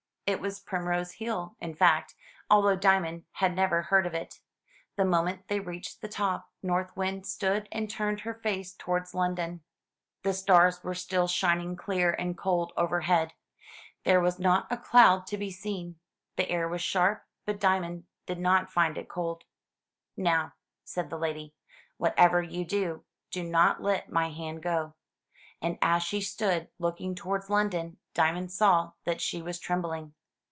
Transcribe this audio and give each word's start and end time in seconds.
It 0.27 0.39
was 0.39 0.61
Primrose 0.61 1.11
Hill, 1.15 1.57
in 1.59 1.75
fact, 1.75 2.15
although 2.49 2.77
Diamond 2.77 3.25
had 3.33 3.53
never 3.53 3.81
heard 3.81 4.05
of 4.07 4.13
it. 4.13 4.39
The 4.95 5.03
moment 5.03 5.49
they 5.49 5.59
reached 5.59 5.99
the 5.99 6.07
top, 6.07 6.49
North 6.63 6.95
Wind 6.95 7.27
stood 7.27 7.67
and 7.69 7.89
turned 7.89 8.21
her 8.21 8.33
face 8.33 8.73
towards 8.73 9.13
London. 9.13 9.61
The 10.23 10.33
stars 10.33 10.85
were 10.85 10.93
still 10.95 11.27
shin 11.27 11.75
428 11.75 11.79
THROUGH 11.83 11.95
FAIRY 11.97 12.11
HALLS 12.13 12.13
ing 12.13 12.15
clear 12.15 12.27
and 12.27 12.37
cold 12.37 12.73
overhead. 12.77 13.33
There 14.05 14.21
was 14.21 14.39
not 14.39 14.71
a 14.71 14.77
cloud 14.77 15.27
to 15.27 15.37
be 15.37 15.51
seen. 15.51 15.99
The 16.37 16.49
air 16.49 16.69
was 16.69 16.81
sharp, 16.81 17.25
but 17.45 17.59
Diamond 17.59 18.05
did 18.25 18.39
not 18.39 18.71
find 18.71 18.97
it 18.97 19.09
cold. 19.09 19.43
"Now," 20.15 20.53
said 20.85 21.09
the 21.09 21.17
lady, 21.19 21.55
"whatever 21.97 22.41
you 22.41 22.63
do, 22.63 23.03
do 23.31 23.43
not 23.43 23.81
let 23.83 24.09
my 24.09 24.29
hand 24.29 24.63
go." 24.63 24.93
And 25.61 25.77
as 25.81 26.03
she 26.03 26.21
stood 26.21 26.69
looking 26.79 27.15
towards 27.15 27.49
London, 27.49 27.97
Diamond 28.13 28.53
saw 28.53 28.93
that 29.03 29.19
she 29.19 29.41
was 29.41 29.59
trembling. 29.59 30.13